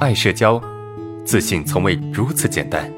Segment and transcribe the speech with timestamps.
[0.00, 0.58] 爱社交，
[1.26, 2.90] 自信从未如此简单。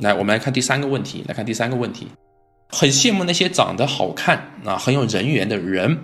[0.00, 1.22] 来，我们来看第三个问题。
[1.28, 2.06] 来看第三个问题，
[2.70, 5.98] 很羡慕那些长得好看啊、很有人缘的人，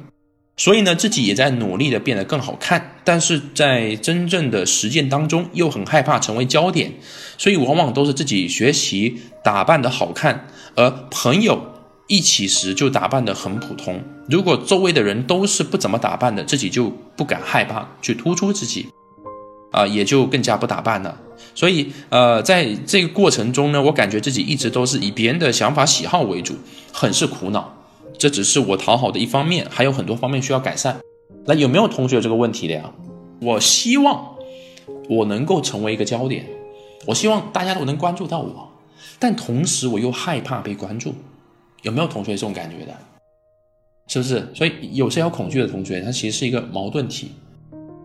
[0.58, 6.92] 所以呢，自己也在努力的变得更好看，但是在真正的实践当中，又很害怕成为焦点，
[7.38, 11.72] 所以往往都是自己学习打扮的好看，而朋友
[12.06, 14.00] 一起时就打扮的很普通。
[14.28, 18.88] 如果周围的人都是不怎么打扮的，自己就不敢害怕去突出自己。
[19.72, 21.20] 啊、也就更加不打扮了。
[21.54, 26.54] 所以，呃，在这个过程中呢，我感觉自己一直都是以别人的想法、喜好为主，
[26.92, 27.74] 很是苦恼。
[28.16, 30.98] 这只是我讨好的一方面，还有很多方面需要改善。
[31.44, 32.90] 那有没有同学有这个问题的呀？
[33.42, 34.36] 我希望
[35.10, 36.46] 我能够成为一个焦点，
[37.04, 38.70] 我希望大家都能关注到我，
[39.18, 41.14] 但同时我又害怕被关注。
[41.86, 42.92] 有没有同学这种感觉的？
[44.08, 44.44] 是不是？
[44.52, 47.30] 所以有社交恐惧的同学，他其实是一个矛盾体。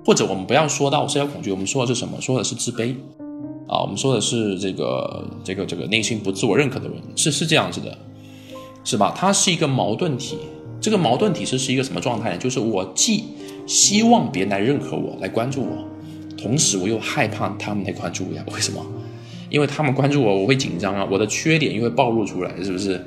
[0.06, 2.22] 或者我们不要说到社交恐惧，我们说的是什么？
[2.22, 2.94] 说的是自卑
[3.67, 7.97] 啊，我们说的是这个这个这个内心不自我认可的人，是是这样子的，
[8.83, 9.11] 是吧？
[9.17, 10.38] 他是一个矛盾体。
[10.80, 12.38] 这个矛盾体是是一个什么状态呢？
[12.38, 13.23] 就是我既
[13.66, 15.86] 希望别人来认可我，来关注我，
[16.38, 18.45] 同时我又害怕他们来关注我呀？
[18.53, 18.86] 为什么？
[19.50, 23.03] 因为他们关注我，我会紧张啊，我的缺点又会暴露出来，是不是？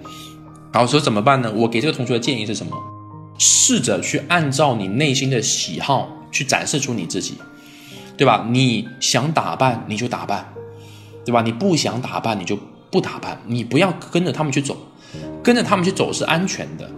[0.75, 1.53] 好，所以怎么办呢？
[1.55, 2.77] 我给这个同学的建议是什么？
[3.39, 7.35] 试着去按照你内心的喜好去展示出你自己，
[8.17, 8.45] 对吧？
[8.51, 10.53] 你想打扮你就打扮，
[11.25, 11.43] 对吧？
[11.43, 12.59] 你不想打扮你就
[12.91, 14.77] 不打扮，你不要跟着他们去走，
[15.45, 16.91] 跟着他们去走是安全的，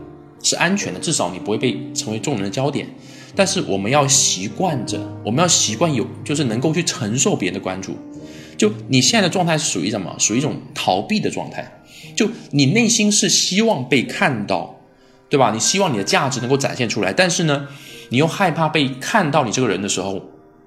[0.42, 2.88] 是安全的，至少你不会被成为众人的焦点。
[3.34, 7.94] 但是我们要习惯着，我们要习惯有，就是能够去承受别人的关注。
[8.56, 10.16] 就你现在的状态是属于什么？
[10.18, 11.70] 属于一种逃避的状态。
[12.16, 14.80] 就你内心是希望被看到，
[15.28, 15.52] 对吧？
[15.52, 17.68] 你希望你的价值能够展现出来，但是呢，
[18.08, 20.20] 你又害怕被看到你这个人的时候，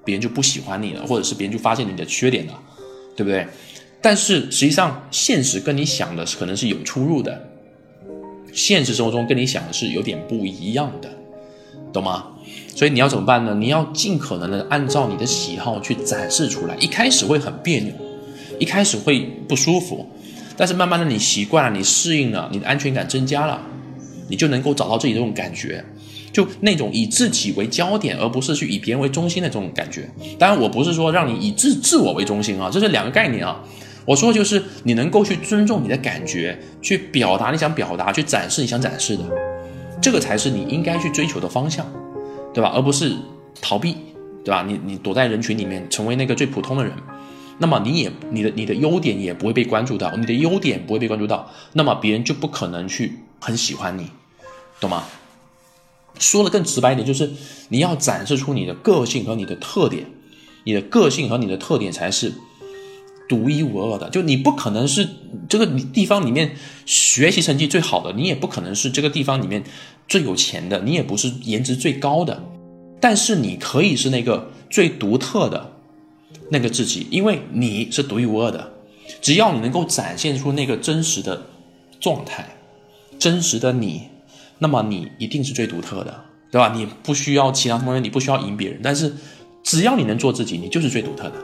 [0.04, 2.54] 别人就不喜欢你了，或者是别人就发现你的缺点了，
[3.16, 3.46] 对不对？
[4.00, 7.48] 但是实际上，现实跟你想的可能是有出入的，
[8.52, 11.10] 现实生活中跟你想的是有点不一样的，
[11.92, 12.28] 懂吗？
[12.74, 13.54] 所以你要怎么办呢？
[13.54, 16.74] 你要尽可能的按照你的喜好去展示出来。
[16.76, 17.92] 一开始会很别扭，
[18.58, 20.08] 一开始会不舒服，
[20.60, 23.58] 但是慢慢的你习惯了，你适应了，你的安全感增加了，
[24.28, 25.82] 你就能够找到自己这种感觉，
[26.30, 30.06] 就那种以自己为焦点，而不是去以别人为中心的这种感觉。
[30.38, 33.64] 当然，我不是说让你以自自我为中心啊，这是两个概念啊。
[34.04, 39.24] 我说就是你能够去尊重你的感觉，去表达你想表达，去展示你想展示的，
[40.02, 41.90] 这个才是你应该去追求的方向。
[42.52, 42.72] 对吧？
[42.74, 43.14] 而不是
[43.62, 43.96] 逃避，
[44.44, 44.62] 对吧？
[44.66, 46.92] 你你躲在人群里面，成为那个最普通的人，
[47.60, 54.06] 那么你也你的你的优点也不会被关注到，你的优点不会被关注到，那么别人就不可能去很喜欢你，
[54.80, 55.04] 懂吗？
[56.18, 57.30] 说的更直白一点，就是
[57.68, 60.06] 你要展示出你的个性和你的特点，
[60.64, 62.32] 你的个性和你的特点才是
[63.28, 64.08] 独一无二的。
[64.08, 65.06] 就你不可能是
[65.46, 66.56] 这个地方里面
[66.86, 69.62] 学习成绩最好的，你也不可能是这个地方里面
[70.08, 72.42] 最有钱的，你也不是颜值最高的，
[73.00, 75.72] 但是你可以是那个最独特的
[76.50, 78.72] 那个自己，因为你是独一无二的。
[79.20, 81.42] 只要你能够展现出那个真实的
[81.98, 82.56] 状态，
[83.18, 84.02] 真实的你，
[84.58, 86.72] 那么你一定是最独特的，对吧？
[86.74, 89.12] 你不需要其他方面，你不需要赢别人，但是
[89.62, 91.34] 只要你能做自己，你就是最独特的，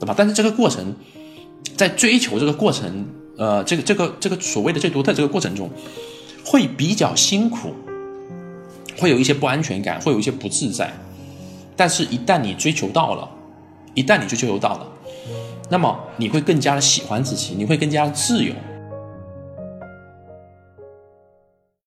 [0.00, 0.14] 对吧？
[0.16, 0.94] 但是这个过程，
[1.76, 3.06] 在追求这个过程，
[3.38, 5.70] 呃，这个这个这个所谓的最独特这个过程中，
[6.44, 7.72] 会比较辛苦，
[8.98, 10.92] 会有一些不安全感，会有一些不自在。
[11.76, 13.28] 但是，一旦你追求到了，
[13.94, 14.86] 一旦你去追求到了，
[15.68, 18.54] 那么你会更加的喜欢自己，你会更加的自由，